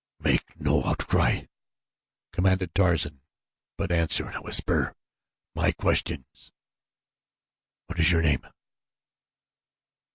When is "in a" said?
4.27-4.41